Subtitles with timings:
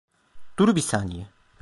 [0.57, 1.27] Dur bir saniye.